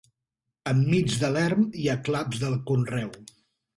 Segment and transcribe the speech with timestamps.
[0.71, 3.13] Enmig de l'erm hi ha claps de conreu.